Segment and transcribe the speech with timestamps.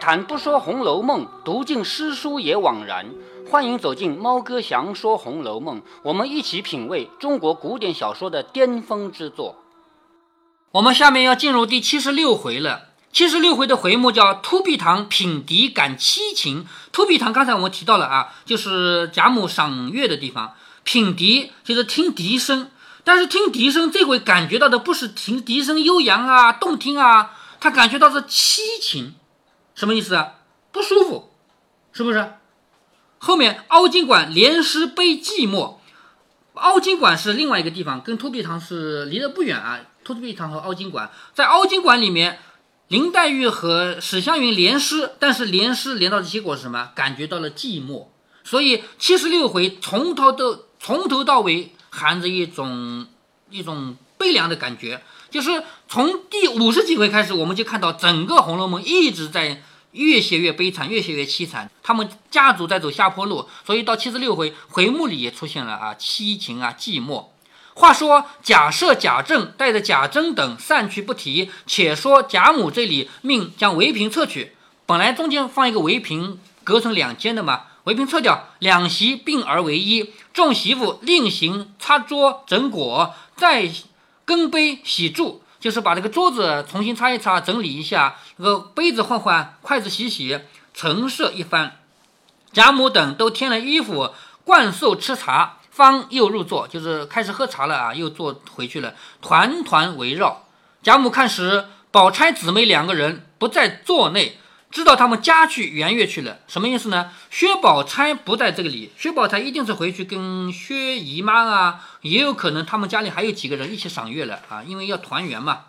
[0.00, 3.06] 谈不说《红楼梦》，读尽诗书也枉然。
[3.50, 9.56] 欢迎走进猫哥祥说《红楼梦》，我们一起品味中国古典小说的巅峰之作。
[10.72, 12.82] 我们下面要进入第七十六回了。
[13.10, 16.66] 七十六回的回目叫“突壁堂品笛感七情”。
[16.92, 20.54] 突壁堂刚才我们提到了啊，就是贾母赏月的地方。
[20.84, 22.70] 品笛就是听笛声，
[23.04, 29.14] 但是听笛声这回感觉到的不是听笛声悠扬啊、动听啊，他感觉到是凄情，
[29.78, 30.40] 什么意思啊？
[30.72, 31.30] 不舒服，
[31.92, 32.32] 是不是？
[33.18, 35.76] 后面凹晶馆连诗悲寂寞，
[36.54, 39.78] 凹晶馆是另外一个地方，跟突壁堂是离得不远啊。
[40.02, 42.40] 突壁堂和凹晶馆在凹晶馆里面，
[42.88, 46.90] 林黛玉和史湘云连诗，但是连诗连到的结果是什么？
[46.96, 48.08] 感觉到了寂寞，
[48.42, 50.58] 所以七十六回从头到。
[50.80, 53.04] 从头到尾含着一种
[53.50, 61.70] 一种悲凉的感觉，就是从第五十几回开始，我们就看到整个《红楼梦》一直在越写越悲惨，越写越凄惨。
[61.82, 67.24] 他们家族在走下坡路，所以到七十六回回目里也出现了啊凄情啊寂寞。
[67.72, 74.52] 话说贾赦、贾政带着贾珍等散去不提，且说贾母这里命将围屏撤去，
[74.84, 77.62] 本来中间放一个围屏，隔成两间的嘛。
[77.84, 80.12] 围屏撤掉，两席并而为一。
[80.34, 83.70] 众媳妇另行擦桌整果，再
[84.26, 90.40] 更杯洗箸，就是把这个桌子重新擦一擦，整理一下，那个杯子换换，筷子洗洗，
[90.74, 91.76] 陈设一番。
[92.52, 94.12] 贾母等都添了衣服，
[94.44, 100.44] 灌寿吃茶，方又入座，就是开始喝茶了啊，又坐回去了，团团围绕。
[100.82, 104.38] 贾母看时，宝钗姊妹两个人不在座内。
[104.70, 107.10] 知道他们家去圆月去了，什么意思呢？
[107.30, 115.60] 薛宝钗不在这个里，薛宝钗一定是回去跟薛姨妈啊，也有可能他们家里还有几个人一起赏月了啊，因为要团圆嘛。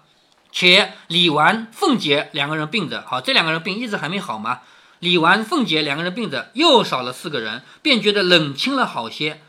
[0.51, 4.59] 且李纨、凤姐两个人病着，好，这两个人病一直还没好嘛。
[4.99, 9.41] 李纨、凤姐两个人病着，又少了四个人，便觉得冷清了好些。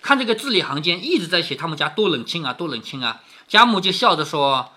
[0.00, 3.22] 看这个字里行间一直在写他们家多冷清啊，多冷清啊。
[3.48, 4.70] 贾母就笑着说。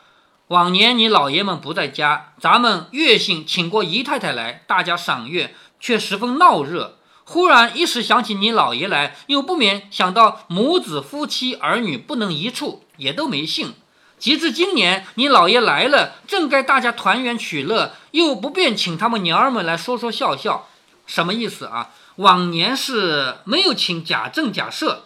[0.52, 6.98] 往年你老爷们不在家，咱们月幸请过姨太太来，大家赏月，却十分闹热。
[7.24, 13.76] 忽然一时想起你老爷来，又不免想到母子夫妻儿女不能一处，也都没兴。
[14.20, 20.68] 及至今年你老爷来了，正该大家团圆取乐，又不便请他们娘儿们来说说笑笑，
[21.08, 21.92] 什么意思啊？
[22.18, 24.98] 往年是没有请贾政、贾赦，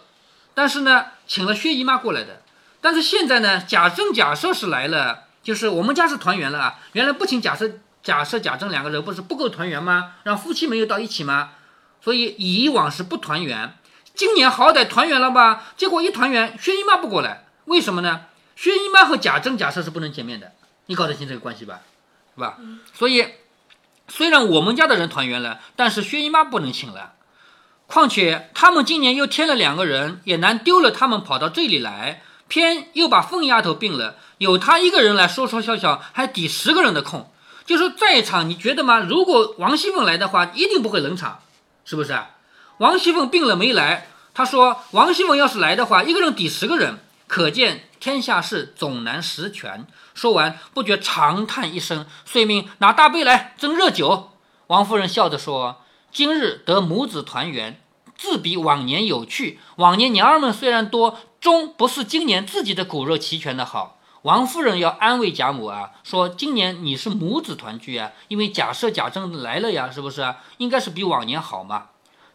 [0.54, 2.42] 但是呢，请了薛姨妈过来的。
[2.80, 5.25] 但是现在呢，贾政、贾赦是来了。
[5.46, 6.80] 就是我们家是团圆了啊！
[6.94, 7.70] 原来不请假设
[8.02, 10.14] 假设、贾政两个人，不是不够团圆吗？
[10.24, 11.50] 让夫妻没有到一起吗？
[12.00, 13.78] 所以以往是不团圆，
[14.12, 15.68] 今年好歹团圆了吧？
[15.76, 18.22] 结果一团圆，薛姨妈不过来，为什么呢？
[18.56, 20.50] 薛姨妈和贾政、假设是不能见面的，
[20.86, 21.82] 你搞得清这个关系吧？
[22.34, 22.58] 是吧？
[22.92, 23.24] 所以
[24.08, 27.12] 虽然我们家的人团圆了，但是薛姨妈不能请了。
[27.86, 32.20] 况且他们今年又添了两个人，也难丢了他们跑到这里来。
[32.48, 37.30] 偏又把凤丫头病了，有他一个人来说说笑笑，还抵十个人的空。
[37.64, 39.00] 就是在场，你觉得吗？
[39.00, 41.40] 如果王熙凤来的话，一定不会冷场，
[41.84, 42.16] 是不是？
[42.78, 49.86] 王熙凤病了没来，他说王熙凤要是来的话，一个人抵十个人，可见天下事总难十全。
[50.14, 54.30] 说完，不觉长叹一声，遂命拿大杯来斟热酒。
[54.68, 55.82] 王夫人笑着说
[56.12, 57.80] ：“今日得母子团圆，
[58.16, 59.58] 自比往年有趣。
[59.76, 63.95] 往年娘儿们虽然多。”终不是今年自己的骨肉齐全的好。
[64.26, 70.34] 王夫人要安慰贾母啊，说今年你是母子团聚啊，因为贾赦、贾政来了呀，是不是？
[70.58, 71.90] 应该是比往年好嘛。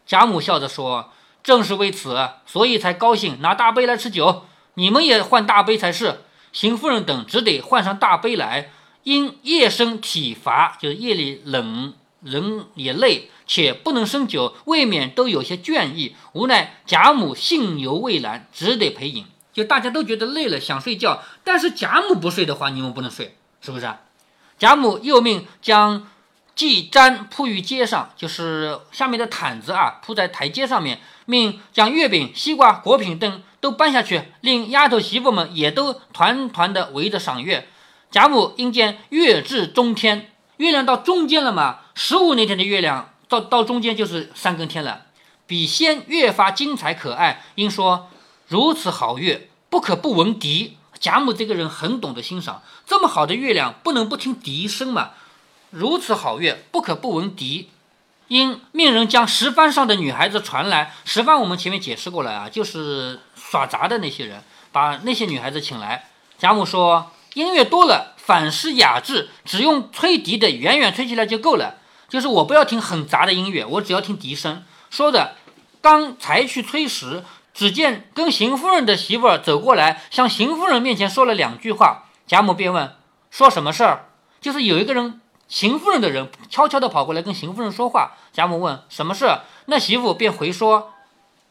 [0.06, 1.10] 贾母笑着说
[1.44, 4.44] ：“正是为此，所以才高兴，拿大杯来吃酒。
[4.72, 8.70] 你们也换大杯才是。”邢夫人等只得换上大杯来。
[9.02, 11.92] 因夜深体乏，就是夜里冷，
[12.22, 16.16] 人也累，且不能生酒，未免都有些倦意。
[16.32, 19.26] 无奈贾母性犹未然，只得陪饮。
[19.52, 23.88] 就大家都觉得累了，想睡觉，但是贾母不睡的话，你们不能睡，是不是？
[24.58, 26.08] 贾母又命将
[26.54, 31.00] 祭毡铺于街上，就是下面的毯子啊，铺在台阶上面。
[31.24, 37.68] 命将月饼、西瓜、果品等都搬下去，令丫头媳妇们也都团团的围着赏月。
[38.10, 43.10] 贾母因见月至中天，月亮到中间了嘛，十五那天的月亮。
[43.28, 45.06] 到到中间就是三更天了，
[45.46, 47.42] 比先越发精彩可爱。
[47.54, 48.10] 因说
[48.52, 50.76] 如此好月，不可不闻笛。
[51.00, 55.12] 贾母这个人很懂得欣赏，这么好的月亮，不能不听笛声嘛。
[55.70, 57.70] 如此好月，不可不闻笛。
[58.28, 60.92] 因命人将石帆上的女孩子传来。
[61.06, 66.10] 石帆我们前面解释过了啊，就是耍杂的那些人，把那些女孩子请来。
[66.36, 71.76] 贾母说音乐多了，反诗雅致，只用吹笛的远远吹起来就够了。
[72.06, 74.62] 就是我不要听很杂的音乐，我只要听笛声。
[74.90, 75.36] 说的
[75.80, 82.04] 刚才去吹时，只见跟邢夫人的媳妇儿走过来，向邢夫人面前说了两句话。
[82.26, 82.96] 贾母便问
[83.30, 84.06] ：“说什么事儿？”
[84.40, 88.12] 就是有一个人，邢夫人的人悄悄地跑过来跟邢夫人说话。
[88.32, 90.92] 贾母问：“什么事？”那媳妇便回说：“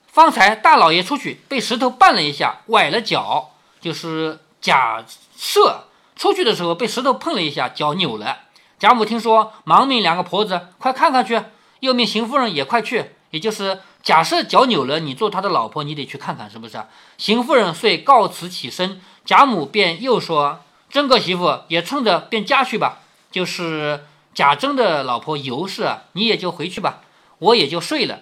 [0.07, 3.51] 方才大老爷出去，被石头绊了一下，崴了脚。
[3.79, 5.03] 就是贾
[5.37, 5.81] 赦
[6.15, 8.39] 出去的时候被石头碰了一下，脚扭了。”
[8.79, 11.39] 贾母听说，忙命两个婆子快看看去，
[11.81, 13.11] 又命邢夫人也快去。
[13.29, 16.81] 也就是假设脚扭了，你做他的老婆，你得去看看，是不是？
[17.17, 22.99] 邢夫人遂告辞起身，贾母便又说：“真个媳妇也趁着便家去吧。”
[23.31, 27.01] 就是贾珍的老婆尤氏，你也就回去吧，
[27.37, 28.21] 我也就睡了。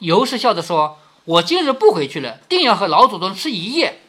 [0.00, 4.00] 尤氏笑着说：“我今日不回去了，定要和老祖宗吃一夜。”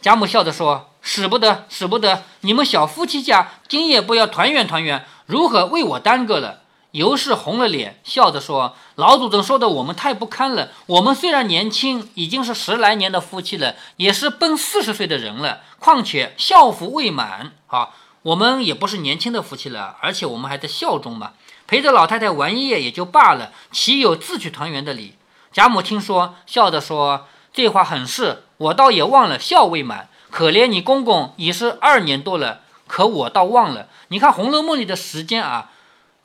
[0.00, 2.22] 贾母笑着说：“使不得，使不得！
[2.42, 6.60] 你们小夫妻家今夜不要团圆团圆。”如何为我耽搁了？
[6.96, 10.70] 尤氏红了脸，笑着说：“老祖宗说的我们太不堪了。
[10.86, 15.60] 我们虽然年轻，已经是十来年的夫妻了，也是奔四十岁的人了。
[15.78, 17.90] 况且孝服未满，啊，
[18.22, 21.32] 我们也不是年轻的夫妻了，而且我们还在孝中嘛。
[21.66, 25.16] 陪着老太太玩一夜也就罢了，岂有自取团圆的理？”
[25.52, 30.08] 贾母听说，笑着说：“这话很是，我倒也忘了孝未满。
[30.30, 35.72] 可怜你公公已是二年多了。”可我倒忘了，你看《红楼梦》里的时间啊，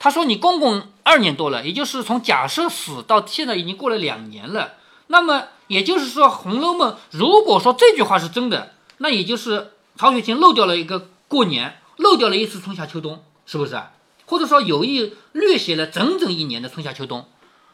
[0.04, 4.74] 他说你公公二年多了，也就是从假设死到现在已经过了两年了。
[5.06, 13.92] 那么也就是说，《红楼梦》如果说这句话是真的，那也就是曹雪芹漏掉了一个过年，漏掉了一次春夏秋冬，是不是啊？
[14.26, 17.28] 或者说有意略写了整整一年的春夏秋冬。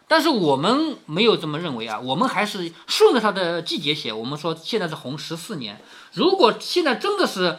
[0.10, 4.12] 但是我们没有这么认为啊，我们还是顺着它的季节写。
[4.12, 5.82] 我们说现在是红十四年，
[6.12, 7.58] 如果现在真的是。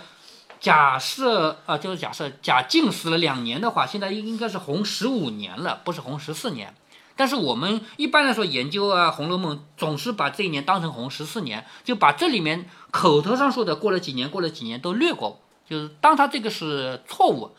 [0.61, 6.75] 假设啊，就是假设贾静死了两年的话，现在应应该是红十五年了，不是红十四年。
[7.15, 17.57] 但是我们一般来说研究啊《红楼梦》，总是把这一年当成红十四年，就把这里面口头上说的过了几年，过了几年都略过，就是当他这个是错误。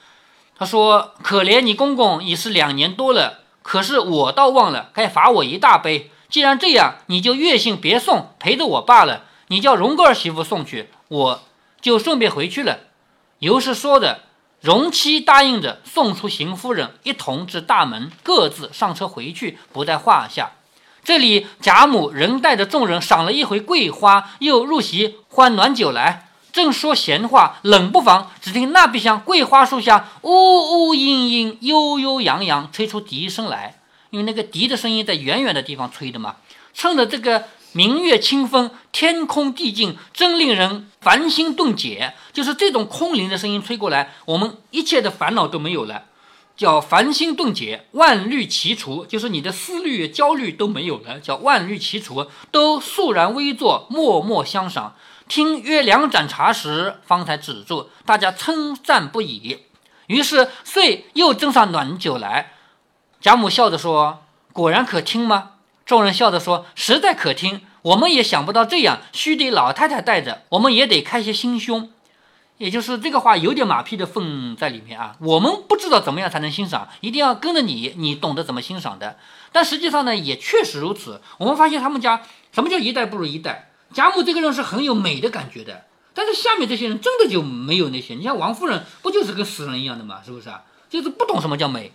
[0.57, 6.12] 他说：“可怜你公公已是两年多了，可是我倒忘了，该罚我一大杯。
[6.30, 9.24] 既然这样，你就月信别送，陪着我罢了。
[9.48, 11.42] 你叫荣哥儿媳妇送去，我
[11.81, 12.80] 就顺便回去了。”
[13.39, 14.24] 尤氏说的，
[14.59, 20.51] 荣妻答应着送出邢夫人，一同至大门，各自上车回去，不在话下。
[21.06, 36.36] 这里贾母仍带着众人赏了一回桂花，又入席换暖酒来，正说闲话，冷不防只听那壁厢桂花树下呜呜嘤嘤、悠悠扬扬吹出笛声来，因为那个笛的声音在远远的地方吹的嘛，
[36.74, 37.45] 趁着这个。
[37.74, 42.13] 明月清风，天空地静，真令人烦心顿解。
[42.33, 46.06] 就是这种空灵的声音吹过来，我们一切的烦恼都没有了，
[46.57, 49.06] 叫烦心顿解，万虑齐除。
[49.06, 54.95] 就是你的思虑、焦虑都没有了，叫万虑齐除，都肃然微坐，默默相赏。
[55.27, 59.60] 听约两盏茶时，方才止住，大家称赞不已。
[60.07, 62.53] 于是遂又斟上暖酒来。
[63.22, 65.51] 贾母笑着说：“果然可听吗？”
[65.89, 71.91] 众人笑着说：“实在可听，我们也想不到这样，须得老太太带着，我们也得开些心胸。
[72.58, 75.15] 也就是这个话有点马屁的份在里面啊。
[75.19, 79.17] 我们不知道怎么样才能欣赏，一定要跟着你，你懂得怎么欣赏的。
[79.51, 81.22] 但实际上呢，也确实如此。
[81.39, 83.72] 我们发现他们家什么叫一代不如一代？
[83.91, 88.13] 贾母这个人是很有美的感觉的，但是下面这些人真的就没有那些。
[88.13, 90.22] 你像王夫人，不就是跟死人一样的吗？
[90.24, 90.62] 是不是啊？
[90.88, 91.91] 就是不懂什么叫美。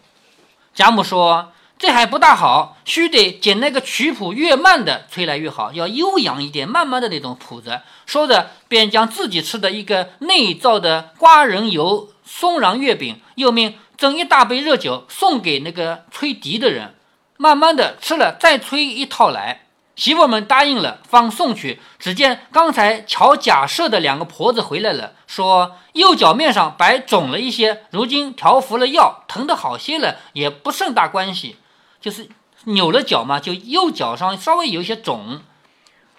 [0.74, 1.52] 贾母说。”
[1.84, 7.82] 这还不大好，须得捡那个曲谱越慢的吹来越好，要悠扬一点，慢慢的那种谱子。
[8.06, 16.94] 说着，便将自己吃的一个内造的瓜仁油松瓤月饼，又命斟一大杯热酒送给那个吹笛的人，
[17.36, 19.66] 慢慢的吃了，再吹一套来。
[19.94, 21.82] 媳妇们答应了，方送去。
[21.98, 31.56] 只见刚才瞧假设的两个婆子回来了，说右脚面上白肿了一些，如今调服了药，疼得好些了，也不甚大关系。
[32.04, 32.28] 就是
[32.64, 35.40] 扭了脚嘛，就右脚上稍微有一些肿。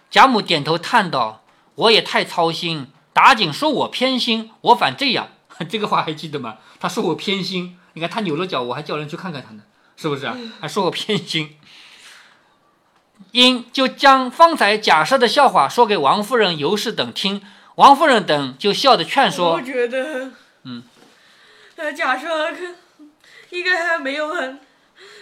[0.09, 1.43] 贾母点头叹道
[1.75, 5.27] ：“我也太操心，打紧说我偏心，我反这样。
[5.69, 6.57] 这个话还记得吗？
[6.79, 9.61] 他说我偏心，你看他扭了脚，我还叫人去看看他呢，
[9.95, 10.35] 是不是啊？
[10.59, 11.55] 还说我偏心。
[13.31, 17.43] 因就将方才假设的笑话说给王夫人、尤氏等听，
[17.75, 19.51] 王夫人等就笑着劝说。
[19.51, 20.31] 我觉得，
[20.63, 20.81] 嗯，
[21.75, 22.27] 呃，假设
[23.51, 24.59] 应该还没有很。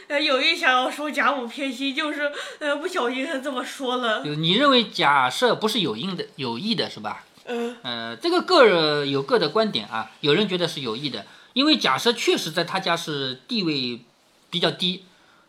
[0.08, 4.24] 呃，有意想要说贾母偏心，就是呃不小心这么说了。
[4.24, 7.24] 你认为假设不是有意的，有意的是吧？
[7.46, 14.02] 嗯呃，这个个人有各的观点啊，有人觉得是有意的，因为假设确实在他家是地位
[14.50, 15.04] 比较低，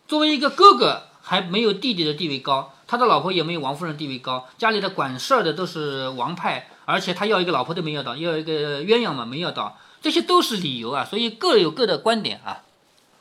[0.09, 12.63] 作为一个哥哥还没有弟弟的地位高，他的老婆也没有王夫人地位高，家里的管事儿的都是王派，而且他要一个老婆都没要到，要一个鸳鸯嘛没要到，这些都是理由啊，所以各有各的观点啊。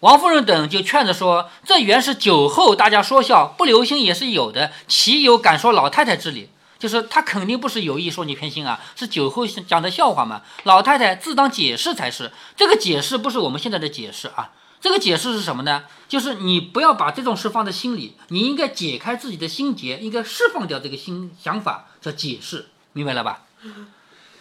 [0.04, 10.42] 王夫人等就劝着说：“这原是酒后大家说笑，不留心也是有的，岂有敢说老太太之理？”就是他肯定不是有意说你偏心啊，是酒后讲的笑话嘛。
[10.64, 14.52] 老太太自当解释才是，这个解释不是我们现在的解释啊。
[14.82, 15.86] 这个解释是什么呢？
[16.10, 23.44] 就是你不要把这种事放在心里，你应该解开自己的心结，应该释放掉这个心想法，叫解释，明白了吧？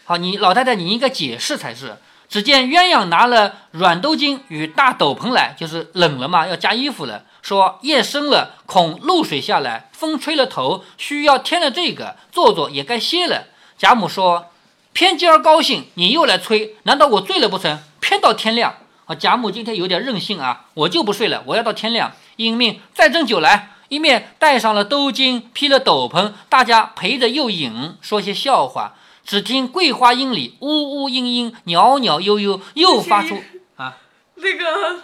[0.07, 1.99] 好，你老太太你应该解释才是。
[2.33, 7.25] 只见鸳鸯拿了软兜巾与大斗篷来，就是冷了嘛，要加衣服了。
[7.43, 13.49] 说夜深了，恐露水下来，风吹了头，需要添了这个，坐坐也该歇了。
[13.77, 14.47] 贾母说
[14.95, 17.79] ：“偏今儿高兴，你又来催，难道我醉了不成？
[18.01, 22.13] 偏到天亮。”啊，贾母今天有点任性啊，我就不睡了，我要到天亮。
[22.37, 28.95] 应命再斟酒来，一面带上了兜巾，披了斗篷，大家陪着又饮，说些笑话。
[29.25, 30.69] 只听桂花阴里呜
[31.03, 33.43] 呜嘤嘤，袅袅悠悠，又发出
[33.77, 33.97] 啊，
[34.35, 35.01] 那个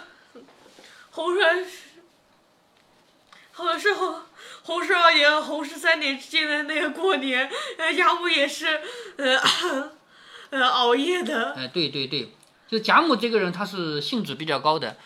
[1.11, 1.65] 红山，
[3.51, 4.15] 好像是红
[4.63, 8.81] 红十二爷、红十三年之间的那个过年，呃，贾母也是，
[9.17, 9.39] 呃，
[10.51, 11.53] 呃，熬夜的。
[11.53, 12.31] 哎，对对对，
[12.69, 14.97] 就贾母这个人，他是兴致比较高的。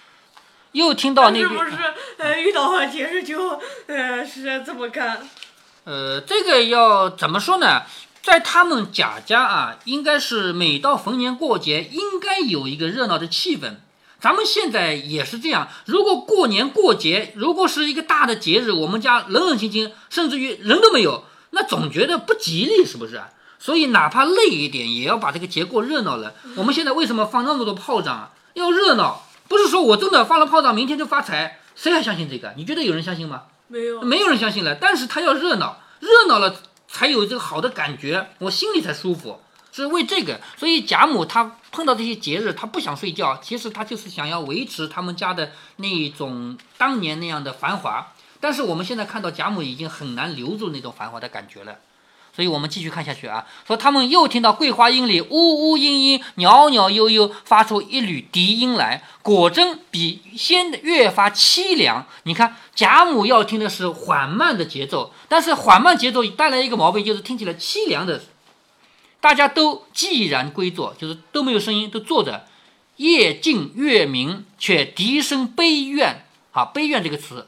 [0.74, 1.94] 又听到那个，是不是？
[2.18, 5.30] 呃，遇到好节日就，呃，是这么干。
[5.84, 7.84] 呃，这个要怎么说呢？
[8.24, 13.76] 在他们贾家啊，应该是每到逢年过节，应该有一个热闹的气氛。
[14.22, 15.68] 咱们现在也是这样。
[15.86, 23.22] 如果过年过节，如果是一个大的节日，我们家冷冷清清，甚至于人都没有，那总觉得不吉利，是不是？
[23.60, 26.34] 所以哪怕累一点，也要把这个节过热闹了。
[26.56, 28.32] 我们现在为什么放那么多炮仗啊？
[28.54, 32.54] 要热闹，不是说我真的放了炮仗，明天就发财，谁还相信这个？
[32.56, 33.44] 你觉得有人相信吗？
[33.68, 34.76] 没有，没有人相信了。
[34.76, 36.56] 但是他要热闹，热闹了。
[36.94, 40.40] 才有这个好的感觉，我心里才舒服，是为这个。
[40.56, 48.14] 所以贾母她碰到这些节日，她不想睡觉，其实她就是想要维持他们家的那种当年那样的繁华。
[48.40, 51.80] 但是我们现在看到贾母已经很难留住那种繁华的感觉了。
[52.36, 62.08] 所以我们继续看下去啊，说他们又听到桂花阴里呜呜嘤嘤、袅袅悠悠，发出一缕笛音来，果真比先越发凄凉。
[62.24, 65.14] 你看贾母要听的是缓慢的节奏。
[65.28, 68.22] 但是缓慢节奏带来一个毛病，就是听起来凄凉的。
[69.22, 72.46] 大家都寂然归坐，就是都没有声音，都坐着。
[72.98, 76.26] 夜静月明，却笛声悲怨。
[76.52, 77.48] 好，悲怨这个词，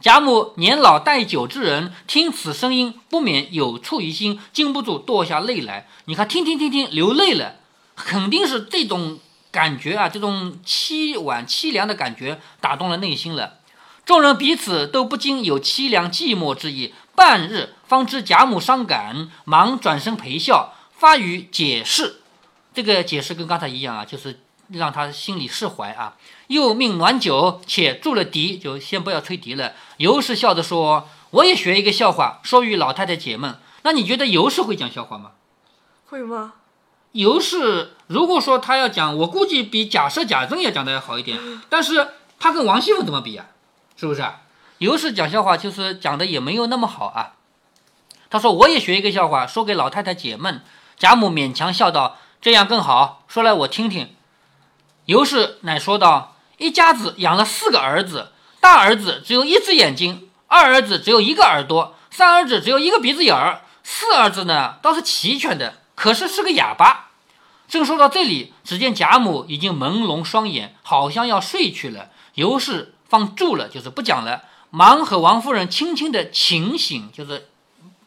[0.00, 5.88] 贾母年老带酒之人，听此声音不免有触于心，禁不住堕下泪来。
[6.06, 7.56] 你看，听听听听，流泪了，
[7.94, 9.18] 肯定是这种
[9.50, 13.58] 感觉啊，这种凄婉凄凉的感觉打动了内心了。
[14.06, 16.94] 众人彼此都不禁有凄凉寂寞之意。
[17.14, 22.22] 半日方知贾母伤感，忙转身陪笑，发语解释。
[22.72, 26.16] 这个解释跟刚才一样啊，就是让他心里释怀啊。
[26.50, 29.72] 又命暖酒，且筑了敌，就先不要吹笛了。
[29.98, 35.30] 尤氏笑着说：“我也学一个笑话，说与老太太解闷。”那你觉得尤氏会讲笑话吗？
[36.06, 36.54] 会吗？
[37.12, 41.38] 尤氏如果说他要讲，我估计比假设、贾政要讲的要好一点。
[41.68, 42.08] 但是
[42.40, 43.46] 他跟王熙凤怎么比啊？
[43.96, 44.24] 是不是？
[44.78, 47.34] 尤氏讲笑话，就是讲的也没有那么好啊。
[48.28, 50.62] 他说：“我也学一个笑话，说给老太太解闷。”
[50.98, 54.14] 贾母勉强笑道：“这样更好，说来我听听。”
[55.06, 67.12] 尤氏乃说道：“一家子养了四个儿子，大儿子只有一只眼睛，二儿子只有一个耳朵，三儿子只有一个鼻子眼儿，四儿子呢倒是齐全的，可是是个哑巴。”
[67.66, 72.10] 正说到这里，只见贾母已经朦胧双眼，好像要睡去了。
[72.34, 74.42] 尤氏放住了，就是不讲了。
[74.68, 77.48] 忙和王夫人轻轻的请醒，就是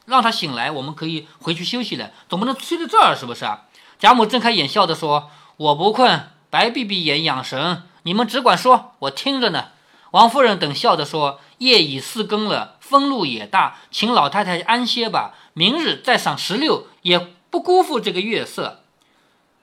[0.05, 3.63] 让他醒来，我们可以回去休息了，总不能睡在这儿，是不是啊？
[3.97, 9.69] 贾母睁开眼笑着说：“我不困，白闭闭眼养神，你们只管说，我听着呢。”
[10.11, 17.17] 王夫人等笑着说：“夜已四更了，风露也大，请老太太安歇吧，明日再赏石榴，也
[17.49, 18.83] 不辜负这个月色。”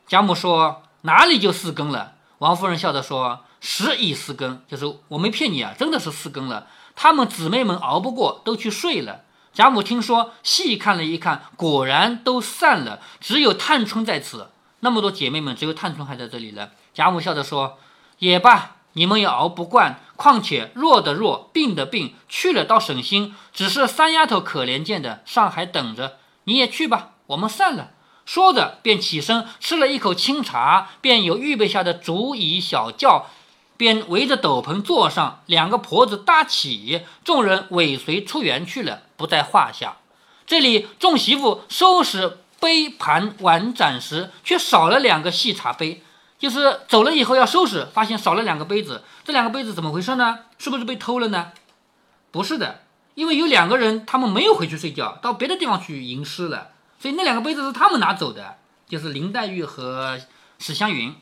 [0.09, 6.67] 贾母说：“哪里就四更了？”王夫人笑着说：“十已四更，就是我没骗你啊，真的是四更了。”
[6.97, 9.21] 她们姊妹们熬不过，都去睡了。
[9.53, 14.51] 贾母听说，细看了一看，果然都散了，只有探春在此。
[14.81, 16.71] 那么多姐妹们，只有探春还在这里了。
[16.93, 17.79] 贾母笑着说
[18.21, 20.01] ：“也罢，你们也熬不惯。
[20.17, 23.35] 况且弱的弱，病的病，去了倒省心。
[23.53, 26.19] 只是三丫头可怜见的，上海等着。
[26.45, 27.91] 你也去吧，我们散了。”
[28.27, 33.27] 说着便起身吃了一口清茶，便有预备下的竹椅小轿，
[33.77, 39.97] 便围着斗篷坐上，两个婆子搭起，众人尾随出园去了，不在话下。
[40.47, 46.03] 这里众媳妇收拾杯盘碗盏时，却少了两个细茶杯。
[46.41, 49.05] 就是走了以后要收拾，发现少了两个杯子。
[49.25, 50.39] 这两个杯子怎么回事呢？
[50.59, 51.53] 是不是被偷了呢？
[52.31, 52.81] 不是的，
[53.15, 56.69] 因为有两个人他们没有回去睡觉，到别的地方去吟诗了，
[56.99, 58.57] 所以那两个杯子是他们拿走的，
[58.89, 60.19] 就是林黛玉和
[60.59, 61.15] 史湘云。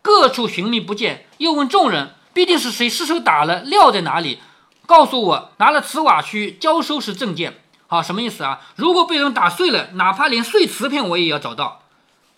[0.00, 4.40] 各处寻觅不见，又问众人，必定是谁失手打了，料在哪里？
[4.86, 7.60] 告诉我，拿了瓷瓦去交收拾证件。
[7.88, 8.60] 好，什么意思啊？
[8.76, 11.82] 如果被人打碎了，哪怕连碎瓷片我也要找到，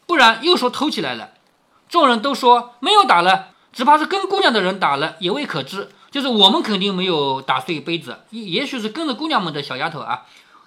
[0.06, 1.30] 不然又说偷起来了。
[1.88, 5.90] 众人都说没有打了，只怕是跟姑娘的人打了，也未可知。
[6.11, 10.23] 就是我们肯定没有打碎杯子，也也许是跟着姑娘们的小丫头啊。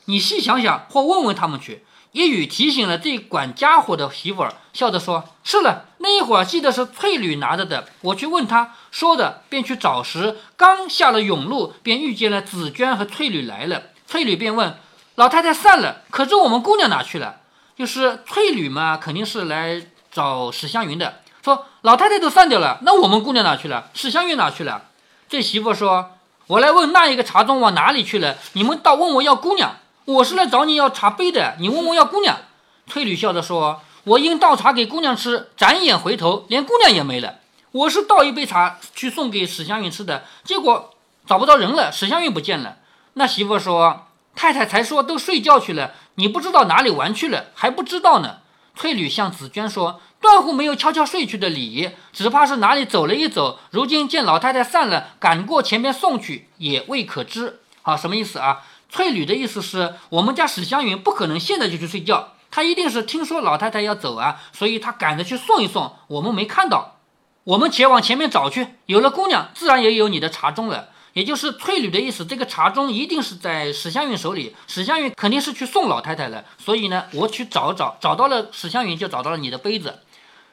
[0.06, 1.84] 你细想想，或问问他们去。
[2.12, 13.84] 一语提醒了这管家伙的媳妇儿，笑着说：“是了，那一会儿记得是翠缕拿着的，我去问她。”说着便去找时，刚下了甬路，便遇见了紫娟和翠缕来了。
[14.06, 14.78] 翠缕便问
[15.16, 17.38] ：“老太太散了，可是我们姑娘哪去了？”
[17.78, 19.82] 就是翠缕嘛，肯定是来。
[20.12, 23.90] 找史湘云的说：“老太太都散掉了，那我们姑娘哪去了？
[23.94, 24.84] 史湘云哪去了？”
[25.30, 26.12] 这媳妇说
[26.48, 28.38] ：“我来问那一个茶庄往哪里去了？
[28.54, 31.56] 你们倒问我要姑娘，我是来找你要茶杯的。
[31.60, 32.38] 你问我要姑娘。”
[32.88, 37.36] 翠缕笑着说：“我因倒茶给姑娘吃，转眼回头连姑娘也没了。
[37.72, 40.94] 我是倒一杯茶去送给史湘云吃的，结果
[41.26, 42.78] 找不到人了，史湘云不见了。”
[43.14, 48.38] 那媳妇说：“太太才说都睡觉去了，你不知道哪里玩去了，还不知道呢。”
[48.76, 53.60] 翠缕向紫娟说：“断乎没有悄悄睡去的理，只怕是哪里走了一走。
[53.70, 57.60] 如今见老太太散了，赶过前边送去，也未可知。
[57.82, 58.64] 好，什么意思啊？
[58.90, 65.94] 翠缕的意思是我们家史湘云不可能现在就去睡觉，她一定是听说老太太要走啊，所以她赶着去送一送。
[66.08, 66.98] 我们没看到，
[67.44, 68.76] 我们且往前面找去。
[68.88, 80.00] 有了姑娘，自然也有你的茶盅了。”也就是翠缕的意思，这个茶盅一定是在史湘云手里，史湘云肯定是去送老太太了，所以呢，我去找找，找到了史湘云，就找到了你的杯子。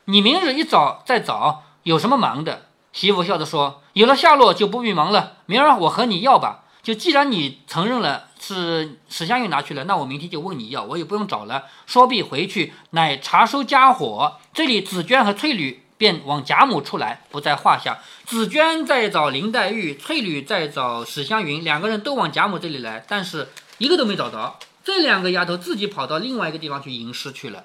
[0.06, 2.66] 你明日一早再找，有什么忙的？
[2.92, 6.64] 媳妇笑着说：“有了下落就不必忙了，明儿我和你要吧。
[6.82, 11.64] 就既然你承认了是史湘云拿去了，那我明天就问你要，我也不用找了。
[11.86, 14.38] 说毕回去，乃查收家伙。
[14.52, 17.98] 这里紫娟和翠缕。”便往贾母处来，不在话下。
[18.24, 24.56] 紫娟在找林黛玉，翠缕在找史湘云，两个人都往贾母这里来，但是一个都没找着。
[24.84, 27.64] 这两个丫头自己跑到另外一个地方去吟诗去了。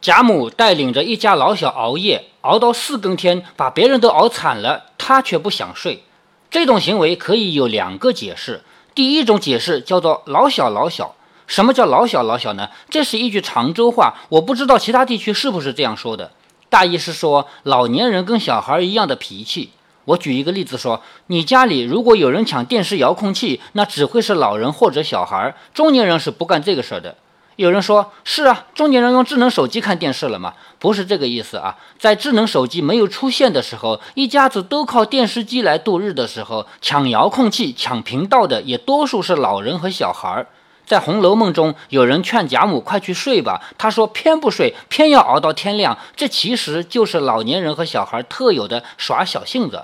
[0.00, 4.89] 贾母带领着一家老小熬夜，熬到四更天，把别人都熬惨了。
[5.10, 6.04] 他却不想睡，
[6.52, 8.62] 这种行为可以有两个解释。
[8.94, 11.16] 第一种解释叫做“老小老小”。
[11.48, 12.70] 什么叫“老小老小”呢？
[12.88, 16.30] 这是一句常州话，我不知道其他地区是不是这样说的。
[16.68, 19.72] 大意是说老年人跟小孩一样的脾气。
[20.04, 27.16] 我举一个例子说，你家里如果有人抢电视遥控器，那只会是老人或者小孩，中年人是不干这个事儿的。
[27.60, 31.76] 有人说：“是啊，中年人用智能手机看电视了吗？”不是这个意思啊。
[31.98, 40.46] 在智能手机没有出现的时候，一家子都靠电视机来度日的时候，抢遥控器、抢频道的也多数是老人和小孩儿。
[40.86, 45.98] 在《红楼梦》中，有人劝贾母快去睡吧，他说偏不睡，偏要熬到天亮。
[46.16, 49.82] 这其实就是老年人和小孩特有的耍小性子。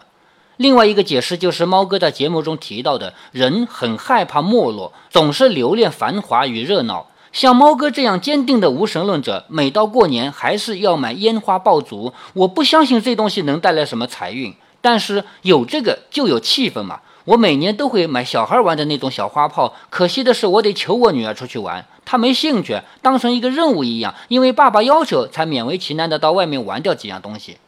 [0.56, 7.08] 另外一个解释就是猫哥在节目中提到的，人很害怕没落，总是留恋繁华与热闹。
[7.36, 12.14] 像猫哥这样坚定的无神论者，每到过年还是要买烟花爆竹。
[12.32, 17.00] 我不相信这东西能带来什么财运，但是有这个就有气氛嘛。
[17.26, 27.58] 我每年都会买小孩玩的那种小花炮，可惜的是我得求我女儿出去玩，她没兴趣，当成一个任务一样，因为爸爸要求才勉为其难的到外面玩掉几样东西。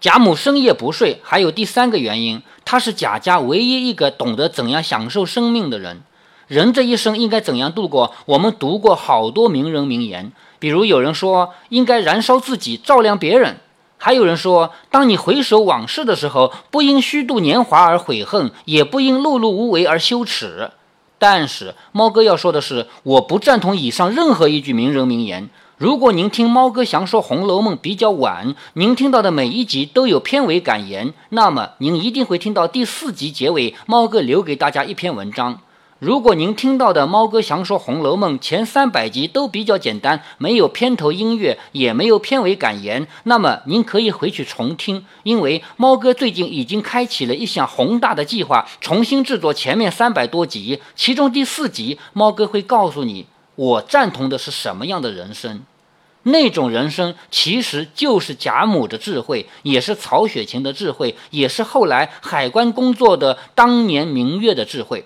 [0.00, 6.00] 贾母深夜不睡，还有第三个原因，她是贾家唯一一个懂得怎样享受生命的人。
[6.50, 8.12] 人这一生应该怎样度过？
[8.26, 13.54] 我们读过好多名人名言，比如有人说应该燃烧自己，照亮别人；
[13.98, 20.72] 还有人说，当你回首往事的时候，不因虚度年华而悔恨，也不因碌碌无为而羞耻。
[21.20, 25.48] 但是猫哥要说的是，我不赞同以上任何一句名人名言。
[25.78, 35.60] 如果您听猫哥详说《红楼梦》比较晚，您听到的每一集都有片尾感言，那么您一定会听到第四集结尾，猫哥留给大家一篇文章。
[36.00, 55.62] 如果您听到的猫哥详说《红楼梦》前三百集都比较简单，没有片头音乐，也没有片尾感言，那么您可以回去重听，因为猫哥最近已经开启了一项宏大的计划，重新制作前面三百多集，其中第四集，猫哥会告诉你，我赞同的是什么样的人生。
[56.22, 65.04] 那种人生其实就是贾母的智慧，也是曹雪芹的智慧，也是后来海关工作的当年明月的智慧。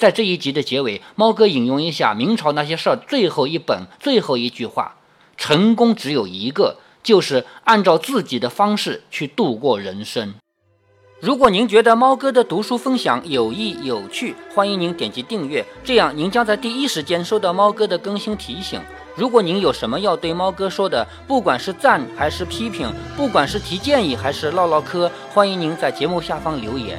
[0.00, 4.96] 在这一集的结尾，猫哥引用一下明朝那些事儿最后一本最后一句话：
[5.36, 10.32] 成功只有一个，就是按照自己的方式去度过人生。
[11.20, 18.80] 如果您觉得猫哥的读书分享有益有趣，欢迎您点击订阅，这样您将在第一时间收到猫哥的更新提醒。
[19.16, 26.98] 如果您有什么要对猫哥说的，不管是赞还是批评，不管是提建议还是唠唠嗑，欢迎您在节目下方留言。